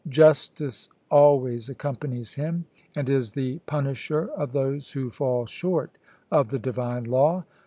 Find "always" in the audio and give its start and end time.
1.11-1.69